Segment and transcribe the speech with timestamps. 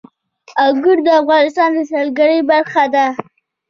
[0.65, 3.05] انګور د افغانستان د سیلګرۍ برخه ده.